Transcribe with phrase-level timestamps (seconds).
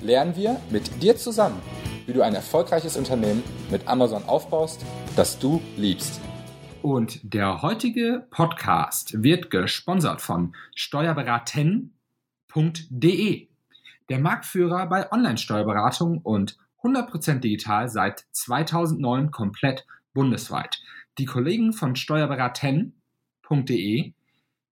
[0.00, 1.60] lernen wir mit dir zusammen,
[2.06, 4.84] wie du ein erfolgreiches Unternehmen mit Amazon aufbaust,
[5.16, 6.20] das du liebst.
[6.82, 13.48] Und der heutige Podcast wird gesponsert von steuerberaten.de,
[14.08, 19.84] der Marktführer bei Online-Steuerberatung und 100% digital seit 2009 komplett
[20.14, 20.80] bundesweit.
[21.18, 24.12] Die Kollegen von steuerberaten.de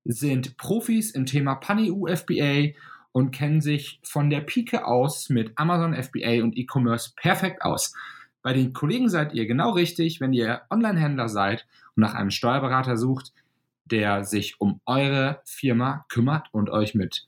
[0.04, 2.74] sind Profis im Thema Pan-EU FBA
[3.16, 7.94] und kennen sich von der Pike aus mit Amazon FBA und E-Commerce perfekt aus.
[8.42, 12.98] Bei den Kollegen seid ihr genau richtig, wenn ihr Online-Händler seid und nach einem Steuerberater
[12.98, 13.32] sucht,
[13.86, 17.26] der sich um eure Firma kümmert und euch mit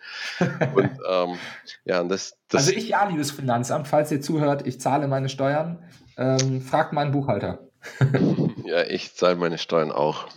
[0.76, 1.38] Und ähm,
[1.86, 5.84] ja, das, das, Also ich ja, liebes Finanzamt, falls ihr zuhört, ich zahle meine Steuern,
[6.18, 7.60] ähm, fragt meinen Buchhalter.
[8.66, 10.28] ja, ich zahle meine Steuern auch.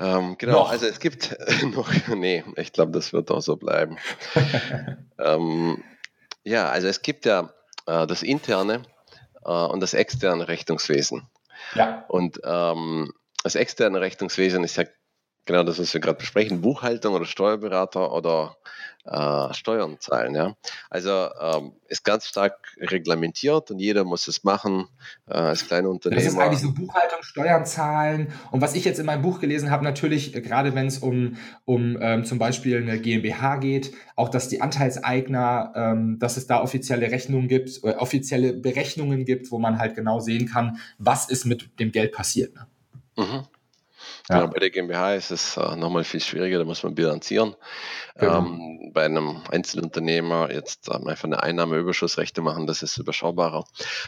[0.00, 0.70] Ähm, genau, noch.
[0.70, 1.36] also es gibt
[1.74, 3.98] noch, nee, ich glaube, das wird auch so bleiben.
[5.18, 5.84] ähm,
[6.42, 7.52] ja, also es gibt ja
[7.86, 8.82] äh, das interne
[9.44, 11.28] äh, und das externe Rechnungswesen.
[11.74, 12.04] Ja.
[12.08, 13.12] Und ähm,
[13.44, 14.84] das externe Rechnungswesen ist ja
[15.50, 18.56] genau das, was wir gerade besprechen, Buchhaltung oder Steuerberater oder
[19.04, 20.34] äh, Steuern zahlen.
[20.34, 20.54] Ja?
[20.90, 24.86] Also ähm, ist ganz stark reglementiert und jeder muss es machen
[25.26, 26.22] äh, als kleine Unternehmer.
[26.22, 29.70] Das ist eigentlich so Buchhaltung, Steuern zahlen und was ich jetzt in meinem Buch gelesen
[29.70, 34.28] habe, natürlich äh, gerade wenn es um, um ähm, zum Beispiel eine GmbH geht, auch
[34.28, 39.58] dass die Anteilseigner, ähm, dass es da offizielle Rechnungen gibt, äh, offizielle Berechnungen gibt, wo
[39.58, 42.54] man halt genau sehen kann, was ist mit dem Geld passiert.
[42.54, 42.66] Ne?
[43.16, 43.46] Mhm.
[44.30, 44.42] Ja.
[44.42, 47.56] Genau, bei der GmbH ist es äh, nochmal viel schwieriger, da muss man bilanzieren.
[48.14, 48.38] Genau.
[48.38, 53.64] Ähm, bei einem Einzelunternehmer jetzt ähm, einfach eine Einnahmeüberschussrechte machen, das ist überschaubarer.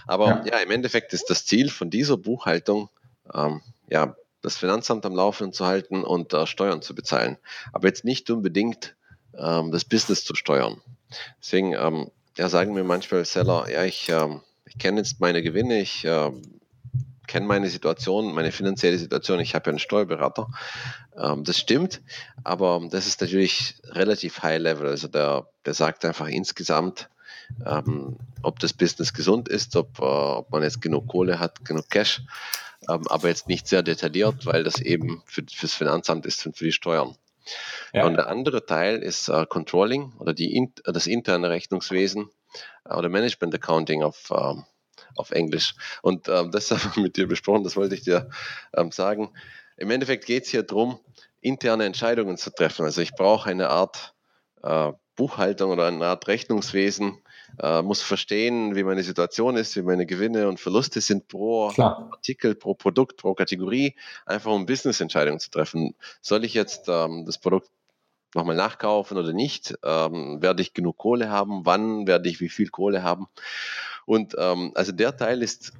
[0.06, 0.44] Aber ja.
[0.44, 0.58] ja.
[0.58, 2.88] im Endeffekt ist das Ziel von dieser Buchhaltung,
[3.34, 7.36] ähm, ja, das Finanzamt am Laufen zu halten und äh, Steuern zu bezahlen.
[7.72, 8.94] Aber jetzt nicht unbedingt
[9.36, 10.80] ähm, das Business zu steuern.
[11.40, 15.80] Deswegen ähm, ja, sagen mir manchmal Seller, ja, ich, ähm, ich kenne jetzt meine Gewinne,
[15.80, 16.06] ich
[17.26, 19.40] kenne meine Situation, meine finanzielle Situation.
[19.40, 20.48] Ich habe ja einen Steuerberater.
[21.16, 22.00] Ähm, das stimmt,
[22.44, 24.88] aber das ist natürlich relativ high level.
[24.88, 27.08] Also der, der sagt einfach insgesamt,
[27.66, 31.88] ähm, ob das Business gesund ist, ob, äh, ob man jetzt genug Kohle hat, genug
[31.90, 32.22] Cash,
[32.88, 36.64] ähm, aber jetzt nicht sehr detailliert, weil das eben für, fürs Finanzamt ist und für
[36.64, 37.16] die Steuern.
[37.92, 38.06] Ja.
[38.06, 42.30] Und der andere Teil ist äh, Controlling oder die, das interne Rechnungswesen
[42.84, 44.64] äh, oder Management Accounting auf, ähm,
[45.16, 45.74] auf Englisch.
[46.02, 48.30] Und ähm, das haben wir mit dir besprochen, das wollte ich dir
[48.76, 49.30] ähm, sagen.
[49.76, 50.98] im Endeffekt geht es hier darum,
[51.40, 52.84] interne Entscheidungen zu treffen.
[52.84, 54.14] Also ich brauche eine Art
[54.62, 57.18] äh, Buchhaltung oder eine Art Rechnungswesen,
[57.60, 62.08] äh, muss verstehen, wie meine Situation ist, wie meine Gewinne und Verluste sind pro Klar.
[62.12, 63.94] Artikel, pro Produkt, pro Kategorie,
[64.24, 65.94] einfach um Business-Entscheidungen zu treffen.
[66.22, 67.70] Soll ich jetzt ähm, das Produkt
[68.34, 69.74] nochmal nachkaufen oder nicht?
[69.84, 71.66] Ähm, werde ich genug Kohle haben?
[71.66, 73.28] Wann werde ich wie viel Kohle haben?
[74.06, 75.72] Und ähm, also der Teil ist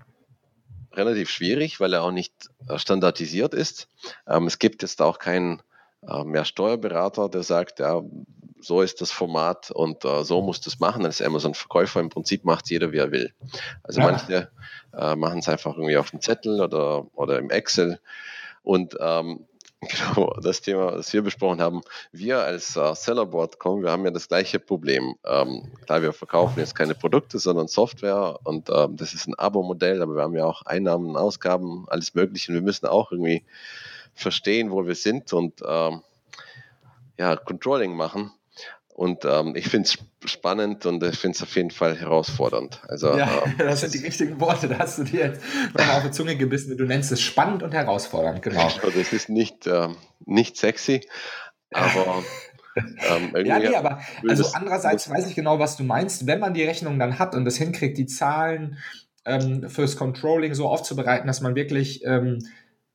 [0.95, 3.89] relativ schwierig, weil er auch nicht äh, standardisiert ist.
[4.27, 5.63] Ähm, es gibt jetzt auch keinen
[6.07, 8.03] äh, mehr Steuerberater, der sagt, ja,
[8.61, 11.05] so ist das Format und äh, so muss das machen.
[11.05, 13.33] Als Amazon-Verkäufer im Prinzip macht jeder, wie er will.
[13.83, 14.07] Also ja.
[14.07, 14.51] manche
[14.97, 18.01] äh, machen es einfach irgendwie auf dem Zettel oder, oder im Excel.
[18.63, 19.47] Und ähm,
[19.89, 21.83] genau das Thema, das wir besprochen haben,
[22.13, 25.15] wir als äh, Sellerboard.com, wir haben ja das gleiche Problem.
[25.25, 30.03] Ähm, klar, wir verkaufen jetzt keine Produkte, sondern Software und ähm, das ist ein Abo-Modell,
[30.03, 32.53] aber wir haben ja auch Einnahmen, Ausgaben, alles Mögliche.
[32.53, 33.45] Und wir müssen auch irgendwie
[34.15, 36.03] verstehen, wo wir sind und ähm,
[37.19, 38.33] ja, Controlling machen.
[38.95, 42.83] Und ähm, ich finde es spannend und ich finde es auf jeden Fall herausfordernd.
[42.89, 44.69] Also, ja, ähm, das sind die richtigen Worte.
[44.69, 45.43] Da hast du dir jetzt
[45.73, 46.77] nochmal auf die Zunge gebissen.
[46.77, 48.65] Du nennst es spannend und herausfordernd, genau.
[48.83, 49.97] Also es ist nicht, ähm,
[50.27, 51.01] nicht sexy,
[51.73, 52.23] aber.
[52.77, 56.27] Ähm, ja, nee, aber also andererseits weiß ich genau, was du meinst.
[56.27, 58.79] Wenn man die Rechnung dann hat und es hinkriegt, die Zahlen
[59.25, 62.39] ähm, fürs Controlling so aufzubereiten, dass man wirklich ähm,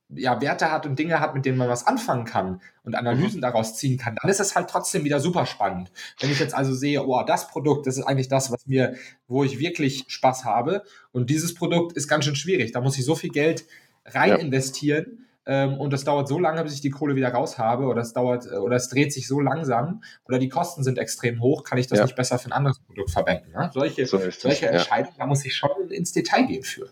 [0.09, 3.41] ja, Werte hat und Dinge hat, mit denen man was anfangen kann und Analysen mhm.
[3.41, 5.91] daraus ziehen kann, dann ist es halt trotzdem wieder super spannend.
[6.19, 8.95] Wenn ich jetzt also sehe, oh, das Produkt, das ist eigentlich das, was mir,
[9.27, 12.71] wo ich wirklich Spaß habe und dieses Produkt ist ganz schön schwierig.
[12.71, 13.65] Da muss ich so viel Geld
[14.05, 14.35] rein ja.
[14.37, 18.01] investieren ähm, und das dauert so lange, bis ich die Kohle wieder raus habe oder
[18.01, 21.63] es dauert äh, oder es dreht sich so langsam oder die Kosten sind extrem hoch,
[21.63, 22.05] kann ich das ja.
[22.05, 23.51] nicht besser für ein anderes Produkt verwenden.
[23.51, 23.71] Ne?
[23.73, 26.89] Solche, so solche Entscheidungen, da muss ich schon ins Detail gehen für.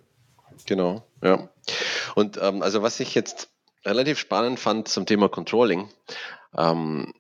[0.66, 1.50] Genau, ja.
[2.16, 3.50] Und ähm, also was ich jetzt
[3.86, 5.90] relativ spannend fand zum Thema Controlling,
[6.58, 7.14] ähm,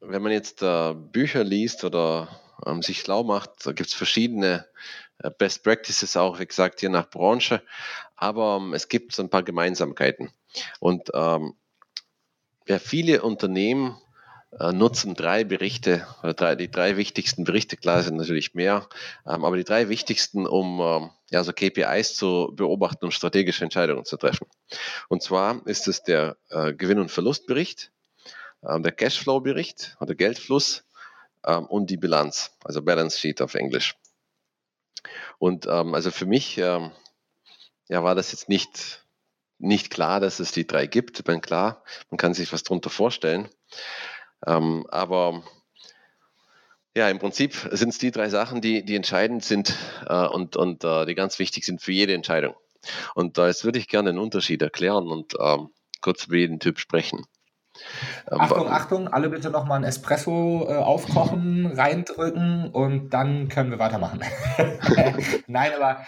[0.00, 2.28] wenn man jetzt äh, Bücher liest oder
[2.64, 4.66] ähm, sich schlau macht, da gibt es verschiedene
[5.18, 7.62] äh, Best Practices auch, wie gesagt, je nach Branche,
[8.16, 10.32] aber ähm, es gibt so ein paar Gemeinsamkeiten.
[10.80, 11.54] Und ähm,
[12.68, 13.96] ja, viele Unternehmen
[14.58, 18.86] nutzen drei Berichte, oder drei, die drei wichtigsten Berichte, klar sind natürlich mehr,
[19.26, 24.04] ähm, aber die drei wichtigsten, um ähm, ja, so KPIs zu beobachten und strategische Entscheidungen
[24.04, 24.46] zu treffen.
[25.08, 27.92] Und zwar ist es der äh, Gewinn- und Verlustbericht,
[28.60, 30.84] äh, der Cashflow-Bericht oder Geldfluss
[31.46, 33.96] ähm, und die Bilanz, also Balance Sheet auf Englisch.
[35.38, 36.92] Und ähm, also für mich ähm,
[37.88, 39.06] ja, war das jetzt nicht,
[39.58, 41.18] nicht klar, dass es die drei gibt.
[41.18, 43.48] Ich bin klar, man kann sich was darunter vorstellen.
[44.46, 45.42] Ähm, aber
[46.96, 49.74] ja, im Prinzip sind es die drei Sachen, die, die entscheidend sind
[50.06, 52.54] äh, und, und äh, die ganz wichtig sind für jede Entscheidung.
[53.14, 56.78] Und da jetzt würde ich gerne den Unterschied erklären und ähm, kurz über jeden Typ
[56.78, 57.24] sprechen.
[58.30, 63.78] Ähm, Achtung, Achtung, alle bitte nochmal ein Espresso äh, aufkochen, reindrücken und dann können wir
[63.78, 64.20] weitermachen.
[65.46, 66.04] Nein, aber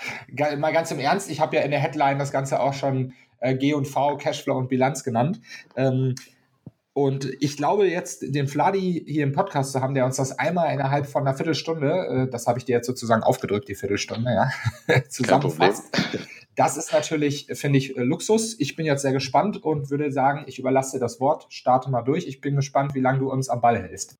[0.58, 3.54] mal ganz im Ernst, ich habe ja in der Headline das Ganze auch schon äh,
[3.54, 5.40] G und V, Cashflow und Bilanz genannt.
[5.74, 6.14] Ähm,
[6.94, 10.72] und ich glaube jetzt, den Fladi hier im Podcast zu haben, der uns das einmal
[10.72, 15.00] innerhalb von einer Viertelstunde, äh, das habe ich dir jetzt sozusagen aufgedrückt, die Viertelstunde, ja,
[15.08, 15.84] zusammenfasst.
[16.54, 18.54] Das ist natürlich, finde ich, äh, Luxus.
[18.60, 22.28] Ich bin jetzt sehr gespannt und würde sagen, ich überlasse das Wort, starte mal durch.
[22.28, 24.16] Ich bin gespannt, wie lange du uns am Ball hältst.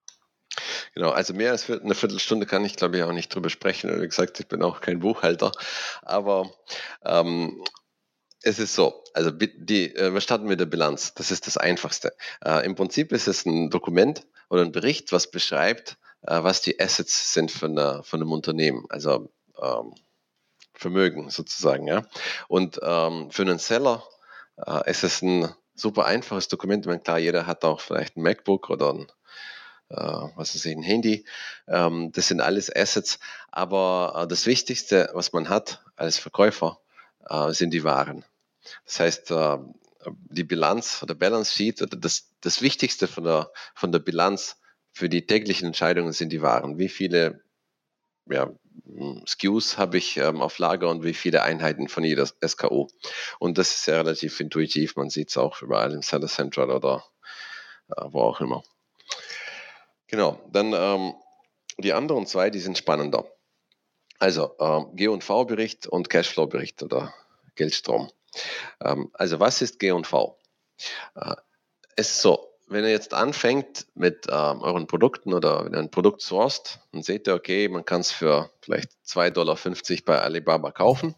[0.95, 4.01] Genau, also mehr als eine Viertelstunde kann ich, glaube ich, auch nicht drüber sprechen.
[4.01, 5.53] Wie gesagt, ich bin auch kein Buchhalter.
[6.03, 6.51] Aber
[7.05, 7.63] ähm,
[8.45, 11.15] es ist so, also die, äh, wir starten mit der Bilanz.
[11.15, 12.15] Das ist das Einfachste.
[12.45, 16.79] Äh, Im Prinzip ist es ein Dokument oder ein Bericht, was beschreibt, äh, was die
[16.79, 18.85] Assets sind von, einer, von einem Unternehmen.
[18.91, 19.95] Also ähm,
[20.75, 21.87] Vermögen sozusagen.
[21.87, 22.07] Ja?
[22.49, 24.05] Und ähm, für einen Seller
[24.67, 26.85] äh, ist es ein super einfaches Dokument.
[26.85, 29.07] Ich meine, klar, jeder hat auch vielleicht ein MacBook oder ein
[29.91, 31.27] Uh, was ist ein Handy.
[31.69, 33.19] Ähm, das sind alles Assets.
[33.53, 36.81] Aber uh, das Wichtigste, was man hat als Verkäufer,
[37.51, 38.25] sind die Waren.
[38.85, 39.59] Das heißt, äh,
[40.31, 44.61] die Bilanz oder Balance Sheet das, das Wichtigste von der, von der Bilanz
[44.93, 46.79] für die täglichen Entscheidungen sind die Waren.
[46.79, 47.43] Wie viele
[48.31, 48.51] ja,
[49.27, 52.89] SKUs habe ich ähm, auf Lager und wie viele Einheiten von jeder SKU.
[53.39, 54.97] Und das ist ja relativ intuitiv.
[54.97, 57.05] Man sieht es auch überall im Seller Central oder
[57.89, 58.63] äh, wo auch immer.
[60.07, 61.15] Genau, dann ähm,
[61.79, 63.27] die anderen zwei, die sind spannender.
[64.19, 67.13] Also ähm, G&V-Bericht und Cashflow-Bericht oder
[67.57, 68.11] Geldstrom.
[68.81, 70.39] Ähm, also was ist G&V?
[71.15, 71.35] Äh,
[71.97, 75.91] es ist so, wenn ihr jetzt anfängt mit ähm, euren Produkten oder wenn ihr ein
[75.91, 79.59] Produkt sourced, dann seht ihr, okay, man kann es für vielleicht 2,50 Dollar
[80.05, 81.15] bei Alibaba kaufen.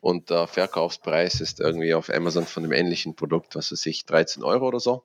[0.00, 4.42] und der Verkaufspreis ist irgendwie auf Amazon von einem ähnlichen Produkt, was weiß ich, 13
[4.42, 5.04] Euro oder so,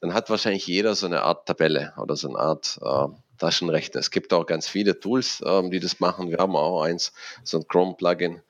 [0.00, 4.00] dann hat wahrscheinlich jeder so eine Art Tabelle oder so eine Art äh, Taschenrechner.
[4.00, 6.30] Es gibt auch ganz viele Tools, ähm, die das machen.
[6.30, 8.42] Wir haben auch eins, so ein Chrome-Plugin.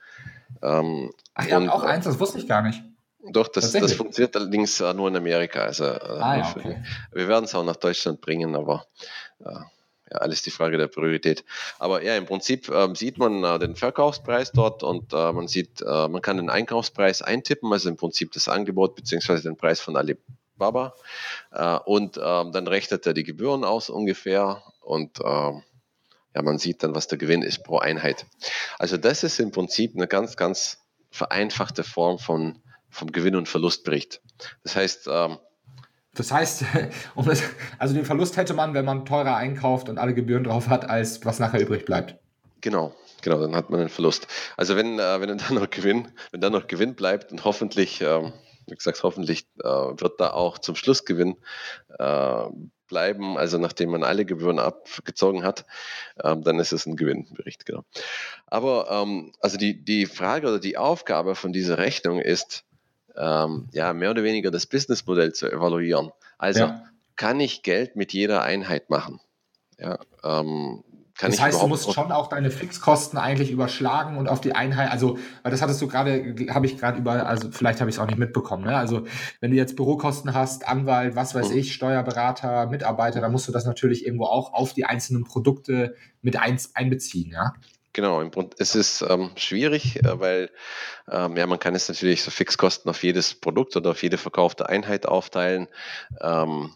[0.63, 2.83] Ähm, Ach, ihr habt auch eins, das wusste ich gar nicht.
[3.23, 5.61] Doch, das, das funktioniert allerdings äh, nur in Amerika.
[5.61, 6.83] Also, äh, ah, ja, okay.
[7.13, 8.87] Wir werden es auch nach Deutschland bringen, aber
[9.41, 9.51] äh,
[10.11, 11.45] ja, alles die Frage der Priorität.
[11.79, 15.83] Aber ja, im Prinzip äh, sieht man äh, den Verkaufspreis dort und äh, man sieht,
[15.83, 19.97] äh, man kann den Einkaufspreis eintippen, also im Prinzip das Angebot beziehungsweise den Preis von
[19.97, 20.95] Alibaba.
[21.53, 25.63] Äh, und ähm, dann rechnet er die Gebühren aus ungefähr und ähm,
[26.35, 28.27] ja, man sieht dann, was der Gewinn ist pro Einheit.
[28.79, 30.79] Also das ist im Prinzip eine ganz, ganz
[31.11, 32.59] vereinfachte Form von,
[32.89, 34.21] vom Gewinn- und Verlustbericht.
[34.63, 35.39] Das heißt, ähm,
[36.15, 36.65] das heißt,
[37.15, 37.43] um das,
[37.79, 41.25] also den Verlust hätte man, wenn man teurer einkauft und alle Gebühren drauf hat, als
[41.25, 42.17] was nachher übrig bleibt.
[42.61, 44.27] Genau, genau, dann hat man einen Verlust.
[44.57, 48.31] Also wenn, äh, wenn dann noch Gewinn, wenn dann noch Gewinn bleibt und hoffentlich, äh,
[48.71, 51.37] wie gesagt, hoffentlich äh, wird da auch zum Schluss Gewinn
[51.99, 52.45] äh,
[52.91, 55.65] bleiben, also nachdem man alle Gebühren abgezogen hat,
[56.23, 57.85] ähm, dann ist es ein Gewinnbericht, genau.
[58.47, 62.65] Aber ähm, also die, die Frage oder die Aufgabe von dieser Rechnung ist,
[63.17, 66.11] ähm, ja, mehr oder weniger das Businessmodell zu evaluieren.
[66.37, 66.85] Also ja.
[67.17, 69.21] kann ich Geld mit jeder Einheit machen?
[69.79, 70.85] Ja, ähm,
[71.21, 74.91] kann das heißt, du musst schon auch deine Fixkosten eigentlich überschlagen und auf die Einheit,
[74.91, 78.01] also, weil das hattest du gerade, habe ich gerade über, also vielleicht habe ich es
[78.01, 78.75] auch nicht mitbekommen, ne?
[78.75, 79.05] Also,
[79.41, 81.59] wenn du jetzt Bürokosten hast, Anwalt, was weiß mhm.
[81.59, 86.41] ich, Steuerberater, Mitarbeiter, dann musst du das natürlich irgendwo auch auf die einzelnen Produkte mit
[86.41, 87.53] ein, einbeziehen, ja?
[87.93, 90.51] Genau, im Grunde es ist ähm, schwierig, äh, weil
[91.11, 94.69] ähm, ja, man kann es natürlich so Fixkosten auf jedes Produkt oder auf jede verkaufte
[94.71, 95.69] Einheit aufteilen.
[96.23, 96.71] Ähm,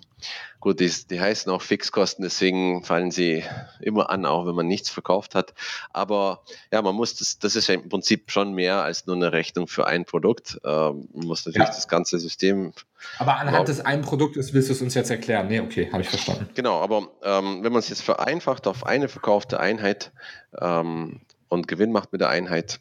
[0.64, 3.44] Gut, die, die heißen auch Fixkosten, deswegen fallen sie
[3.80, 5.52] immer an, auch wenn man nichts verkauft hat.
[5.92, 6.40] Aber
[6.72, 9.68] ja, man muss das, das ist ja im Prinzip schon mehr als nur eine Rechnung
[9.68, 10.58] für ein Produkt.
[10.64, 11.74] Ähm, man muss natürlich ja.
[11.74, 12.72] das ganze System.
[13.18, 13.64] Aber anhand genau.
[13.64, 15.48] des einen Produktes willst du es uns jetzt erklären?
[15.48, 16.48] Nee, okay, habe ich verstanden.
[16.54, 20.12] Genau, aber ähm, wenn man es jetzt vereinfacht auf eine verkaufte Einheit
[20.58, 22.80] ähm, und Gewinn macht mit der Einheit,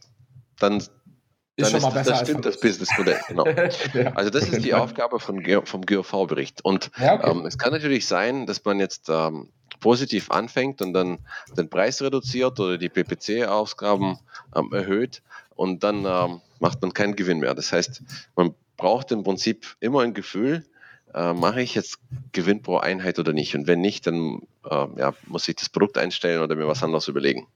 [0.58, 0.82] dann
[1.56, 2.12] ist schon mal besser.
[2.12, 3.46] Das stimmt, das Businessmodell, genau.
[3.94, 6.64] ja, also das ist die Aufgabe von, vom GOV-Bericht.
[6.64, 7.32] Und ja, okay.
[7.32, 11.20] ähm, es kann natürlich sein, dass man jetzt ähm, positiv anfängt und dann
[11.58, 14.20] den Preis reduziert oder die PPC-Ausgaben
[14.56, 15.22] ähm, erhöht
[15.56, 17.54] und dann ähm, macht man keinen Gewinn mehr.
[17.54, 18.02] Das heißt,
[18.36, 20.66] man braucht im Prinzip immer ein Gefühl,
[21.14, 22.00] äh, mache ich jetzt
[22.32, 23.56] Gewinn pro Einheit oder nicht?
[23.56, 27.08] Und wenn nicht, dann äh, ja, muss ich das Produkt einstellen oder mir was anderes
[27.08, 27.48] überlegen.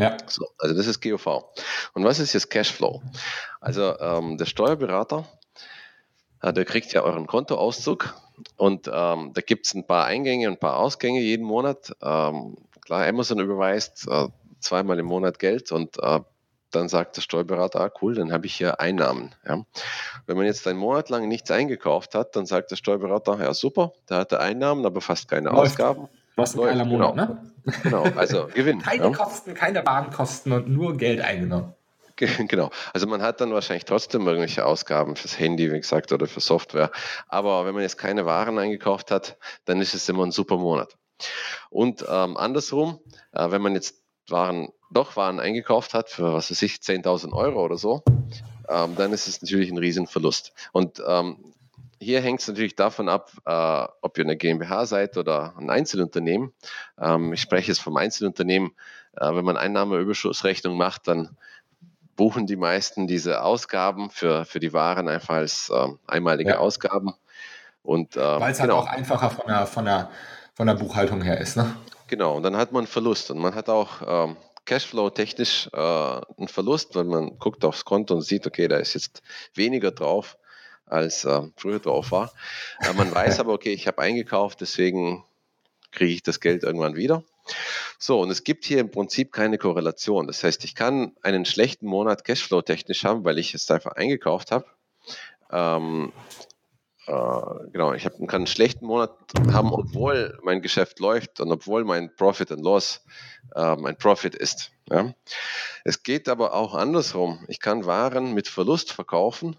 [0.00, 0.16] Ja.
[0.26, 1.44] So, also das ist GOV.
[1.92, 3.02] Und was ist jetzt Cashflow?
[3.60, 5.28] Also ähm, der Steuerberater,
[6.40, 8.14] äh, der kriegt ja euren Kontoauszug
[8.56, 11.94] und ähm, da gibt es ein paar Eingänge und ein paar Ausgänge jeden Monat.
[12.00, 14.28] Ähm, klar, Amazon überweist äh,
[14.60, 16.20] zweimal im Monat Geld und äh,
[16.70, 19.34] dann sagt der Steuerberater, ah, cool, dann habe ich hier Einnahmen.
[19.46, 19.64] Ja.
[20.26, 23.92] Wenn man jetzt einen Monat lang nichts eingekauft hat, dann sagt der Steuerberater, ja super,
[24.08, 25.72] der hatte Einnahmen, aber fast keine Läuft.
[25.72, 26.08] Ausgaben.
[26.42, 27.26] Was ein geiler Monat, genau.
[27.26, 27.52] ne?
[27.82, 28.78] Genau, also Gewinn.
[28.82, 29.10] keine ja.
[29.10, 31.74] Kosten, keine Warenkosten und nur Geld eingenommen.
[32.48, 32.70] Genau.
[32.92, 36.90] Also man hat dann wahrscheinlich trotzdem irgendwelche Ausgaben fürs Handy, wie gesagt, oder für Software.
[37.28, 40.98] Aber wenn man jetzt keine Waren eingekauft hat, dann ist es immer ein super Monat.
[41.70, 42.98] Und ähm, andersrum,
[43.32, 47.64] äh, wenn man jetzt Waren, doch Waren eingekauft hat für, was weiß ich, 10.000 Euro
[47.64, 48.02] oder so,
[48.68, 50.52] ähm, dann ist es natürlich ein Riesenverlust.
[50.72, 51.54] Und ähm,
[52.00, 56.52] hier hängt es natürlich davon ab, äh, ob ihr eine GmbH seid oder ein Einzelunternehmen.
[56.98, 58.72] Ähm, ich spreche jetzt vom Einzelunternehmen.
[59.16, 61.36] Äh, wenn man Einnahmeüberschussrechnung macht, dann
[62.16, 66.58] buchen die meisten diese Ausgaben für, für die Waren einfach als äh, einmalige ja.
[66.58, 67.12] Ausgaben.
[67.82, 68.82] Und, äh, Weil es halt genau.
[68.82, 70.10] auch einfacher von der, von, der,
[70.54, 71.56] von der Buchhaltung her ist.
[71.56, 71.76] Ne?
[72.06, 73.30] Genau, und dann hat man Verlust.
[73.30, 78.22] Und man hat auch ähm, Cashflow-technisch äh, einen Verlust, weil man guckt aufs Konto und
[78.22, 79.22] sieht, okay, da ist jetzt
[79.54, 80.38] weniger drauf
[80.90, 82.32] als äh, früher drauf war.
[82.80, 85.24] Äh, man weiß aber, okay, ich habe eingekauft, deswegen
[85.92, 87.24] kriege ich das Geld irgendwann wieder.
[87.98, 90.26] So, und es gibt hier im Prinzip keine Korrelation.
[90.26, 94.52] Das heißt, ich kann einen schlechten Monat Cashflow technisch haben, weil ich es einfach eingekauft
[94.52, 94.66] habe.
[95.50, 96.12] Ähm,
[97.06, 99.16] äh, genau, ich hab, kann einen schlechten Monat
[99.52, 103.04] haben, obwohl mein Geschäft läuft und obwohl mein Profit and Loss
[103.54, 104.70] äh, mein Profit ist.
[104.88, 105.12] Ja.
[105.84, 107.44] Es geht aber auch andersrum.
[107.48, 109.56] Ich kann Waren mit Verlust verkaufen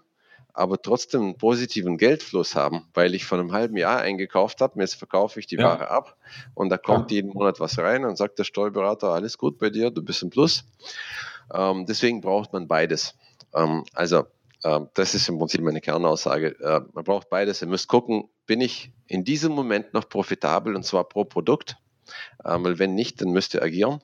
[0.53, 4.95] aber trotzdem einen positiven Geldfluss haben, weil ich von einem halben Jahr eingekauft habe, jetzt
[4.95, 5.63] verkaufe ich die ja.
[5.63, 6.17] Ware ab
[6.53, 7.15] und da kommt ja.
[7.15, 10.29] jeden Monat was rein und sagt der Steuerberater, alles gut bei dir, du bist im
[10.29, 10.65] Plus.
[11.53, 13.15] Ähm, deswegen braucht man beides.
[13.53, 14.25] Ähm, also
[14.63, 16.59] ähm, das ist im Prinzip meine Kernaussage.
[16.59, 17.61] Äh, man braucht beides.
[17.61, 21.77] Ihr müsst gucken, bin ich in diesem Moment noch profitabel und zwar pro Produkt?
[22.45, 24.01] Ähm, weil wenn nicht, dann müsst ihr agieren.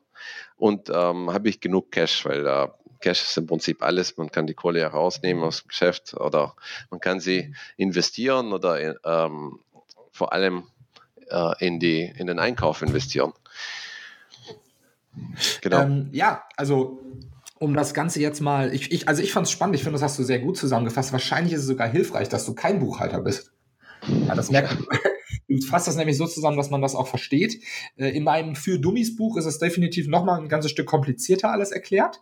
[0.56, 2.68] Und ähm, habe ich genug Cash, weil äh,
[3.00, 4.18] Cash ist im Prinzip alles.
[4.18, 6.56] Man kann die Kohle herausnehmen aus dem Geschäft oder
[6.90, 9.60] man kann sie investieren oder ähm,
[10.12, 10.64] vor allem
[11.30, 13.34] äh, in, die, in den Einkauf investieren.
[15.62, 15.82] Genau.
[15.82, 17.00] Ähm, ja, also
[17.60, 20.04] um das Ganze jetzt mal, ich, ich, also ich fand es spannend, ich finde, das
[20.04, 21.12] hast du sehr gut zusammengefasst.
[21.12, 23.52] Wahrscheinlich ist es sogar hilfreich, dass du kein Buchhalter bist.
[24.28, 24.78] Ja, das merkt
[25.48, 27.62] Du fasst das nämlich so zusammen, dass man das auch versteht.
[27.96, 31.72] Äh, in meinem Für Dummies Buch ist es definitiv nochmal ein ganzes Stück komplizierter alles
[31.72, 32.22] erklärt.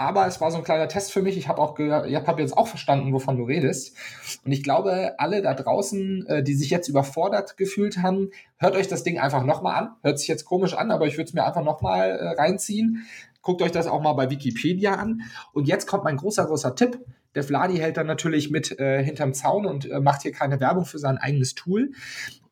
[0.00, 1.36] Aber es war so ein kleiner Test für mich.
[1.36, 3.96] Ich habe auch ich habe jetzt auch verstanden, wovon du redest.
[4.44, 8.86] Und ich glaube, alle da draußen, äh, die sich jetzt überfordert gefühlt haben, hört euch
[8.86, 9.96] das Ding einfach nochmal an.
[10.02, 13.08] Hört sich jetzt komisch an, aber ich würde es mir einfach nochmal äh, reinziehen.
[13.42, 15.22] Guckt euch das auch mal bei Wikipedia an.
[15.52, 17.04] Und jetzt kommt mein großer, großer Tipp.
[17.34, 20.84] Der Vladi hält dann natürlich mit äh, hinterm Zaun und äh, macht hier keine Werbung
[20.84, 21.90] für sein eigenes Tool.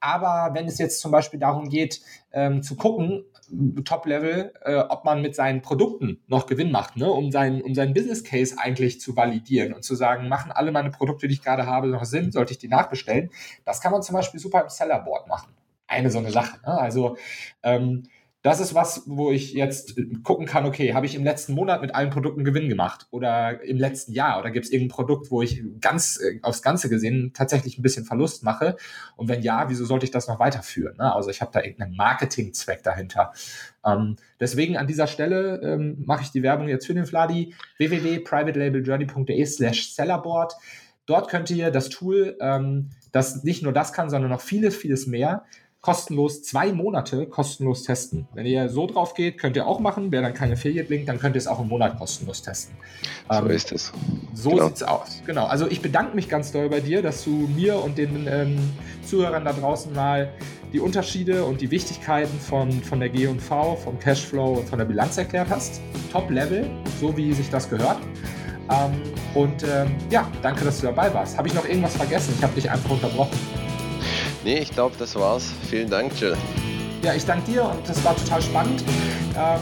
[0.00, 2.00] Aber wenn es jetzt zum Beispiel darum geht,
[2.32, 3.24] ähm, zu gucken,
[3.84, 7.10] Top-Level, äh, ob man mit seinen Produkten noch Gewinn macht, ne?
[7.10, 10.90] um, seinen, um seinen Business Case eigentlich zu validieren und zu sagen, machen alle meine
[10.90, 13.30] Produkte, die ich gerade habe, noch Sinn, sollte ich die nachbestellen?
[13.64, 15.54] Das kann man zum Beispiel super im Sellerboard machen.
[15.86, 16.58] Eine so eine Sache.
[16.66, 16.78] Ne?
[16.78, 17.16] Also
[17.62, 18.04] ähm,
[18.46, 21.96] das ist was, wo ich jetzt gucken kann, okay, habe ich im letzten Monat mit
[21.96, 25.64] allen Produkten Gewinn gemacht oder im letzten Jahr oder gibt es irgendein Produkt, wo ich
[25.80, 28.76] ganz äh, aufs Ganze gesehen tatsächlich ein bisschen Verlust mache
[29.16, 30.96] und wenn ja, wieso sollte ich das noch weiterführen?
[30.96, 31.12] Ne?
[31.12, 33.32] Also ich habe da irgendeinen Marketingzweck dahinter.
[33.84, 39.44] Ähm, deswegen an dieser Stelle ähm, mache ich die Werbung jetzt für den Fladi www.privatelabeljourney.de
[39.44, 40.54] slash sellerboard.
[41.06, 45.08] Dort könnt ihr das Tool, ähm, das nicht nur das kann, sondern noch vieles, vieles
[45.08, 45.42] mehr
[45.86, 48.26] kostenlos zwei Monate kostenlos testen.
[48.34, 50.10] Wenn ihr so drauf geht, könnt ihr auch machen.
[50.10, 52.74] Wer dann kein Affiliate-Link, dann könnt ihr es auch im Monat kostenlos testen.
[53.30, 53.92] So ähm, ist es.
[54.34, 54.66] So genau.
[54.66, 55.22] es aus.
[55.26, 55.46] Genau.
[55.46, 58.58] Also ich bedanke mich ganz doll bei dir, dass du mir und den ähm,
[59.04, 60.32] Zuhörern da draußen mal
[60.72, 65.16] die Unterschiede und die Wichtigkeiten von, von der G&V, vom Cashflow und von der Bilanz
[65.18, 65.80] erklärt hast.
[66.10, 66.68] Top-Level,
[67.00, 67.98] so wie sich das gehört.
[68.72, 69.02] Ähm,
[69.34, 71.38] und ähm, ja, danke, dass du dabei warst.
[71.38, 72.34] Habe ich noch irgendwas vergessen?
[72.36, 73.65] Ich habe dich einfach unterbrochen.
[74.46, 75.52] Nee, ich glaube, das war's.
[75.68, 76.36] Vielen Dank, Jill.
[77.02, 78.84] Ja, ich danke dir und das war total spannend.
[79.36, 79.58] Ähm,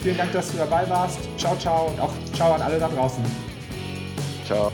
[0.00, 1.18] vielen Dank, dass du dabei warst.
[1.36, 3.24] Ciao, ciao und auch ciao an alle da draußen.
[4.46, 4.70] Ciao.